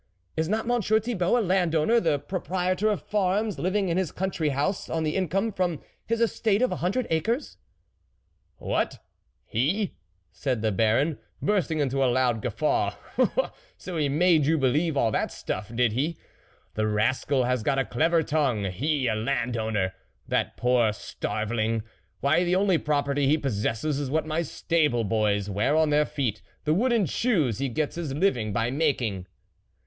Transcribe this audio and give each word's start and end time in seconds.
"Is 0.35 0.49
not 0.49 0.65
Monsieur 0.65 0.99
Thibault 0.99 1.37
a 1.37 1.41
landowner, 1.41 1.99
the 1.99 2.17
proprietor 2.17 2.89
of 2.89 3.03
farms, 3.03 3.59
living 3.59 3.87
in 3.87 3.97
his 3.97 4.11
country 4.11 4.49
house 4.49 4.89
on 4.89 5.03
the 5.03 5.15
income 5.15 5.51
from 5.51 5.79
his 6.07 6.19
estate 6.19 6.63
of 6.63 6.71
a 6.71 6.77
hundred 6.77 7.05
acres?"" 7.11 7.57
What, 8.57 8.97
he?" 9.45 9.93
said 10.31 10.63
the 10.63 10.71
Baron, 10.71 11.19
bursting 11.39 11.77
into 11.77 12.03
a 12.03 12.09
loud 12.11 12.41
guffaw," 12.41 12.95
so 13.77 13.95
he 13.95 14.09
made 14.09 14.47
you 14.47 14.57
be 14.57 14.69
lieve 14.69 14.97
all 14.97 15.11
that 15.11 15.31
stuff, 15.31 15.71
did 15.75 15.91
he? 15.91 16.17
the 16.73 16.87
rascal 16.87 17.43
has 17.43 17.61
got 17.61 17.77
a 17.77 17.85
clever 17.85 18.23
tongue. 18.23 18.63
He! 18.71 19.05
a 19.07 19.13
landowner! 19.13 19.93
that 20.27 20.57
poor 20.57 20.93
starveling! 20.93 21.83
why, 22.21 22.43
the 22.43 22.55
only 22.55 22.79
pro 22.79 23.03
perty 23.03 23.27
he 23.27 23.37
possesses 23.37 23.99
is 23.99 24.09
what 24.09 24.25
my 24.25 24.41
stable 24.41 25.03
boys 25.03 25.47
wear 25.47 25.75
on 25.75 25.91
their 25.91 26.07
feet 26.07 26.41
the 26.63 26.73
wooden 26.73 27.05
shoes 27.05 27.59
he 27.59 27.69
gets 27.69 27.97
his 27.97 28.15
living 28.15 28.51
by 28.51 28.71
making." 28.71 29.27